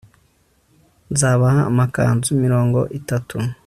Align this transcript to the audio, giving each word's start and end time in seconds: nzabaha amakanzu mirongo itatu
nzabaha 1.11 1.61
amakanzu 1.71 2.29
mirongo 2.43 2.79
itatu 2.99 3.35